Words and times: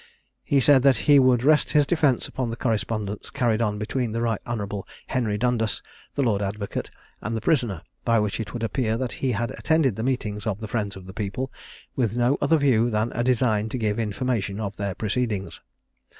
He 0.43 0.59
said 0.59 0.81
that 0.81 0.97
he 1.05 1.19
would 1.19 1.43
rest 1.43 1.73
his 1.73 1.85
defence 1.85 2.27
upon 2.27 2.49
the 2.49 2.55
correspondence 2.55 3.29
carried 3.29 3.61
on 3.61 3.77
between 3.77 4.13
the 4.13 4.21
Right 4.23 4.41
Hon. 4.47 4.81
Henry 5.05 5.37
Dundas, 5.37 5.83
the 6.15 6.23
lord 6.23 6.41
advocate, 6.41 6.89
and 7.21 7.37
the 7.37 7.39
prisoner, 7.39 7.83
by 8.03 8.17
which 8.17 8.39
it 8.39 8.51
would 8.51 8.63
appear 8.63 8.97
that 8.97 9.11
he 9.11 9.33
had 9.33 9.51
attended 9.51 9.97
the 9.97 10.01
meetings 10.01 10.47
of 10.47 10.59
the 10.59 10.67
Friends 10.67 10.95
of 10.95 11.05
the 11.05 11.13
People 11.13 11.51
with 11.95 12.15
no 12.15 12.39
other 12.41 12.57
view 12.57 12.89
than 12.89 13.11
a 13.13 13.23
design 13.23 13.69
to 13.69 13.77
give 13.77 13.99
information 13.99 14.59
of 14.59 14.75
their 14.75 14.95
proceedings. 14.95 15.61